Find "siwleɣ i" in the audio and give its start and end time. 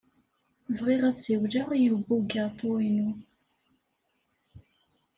1.19-1.87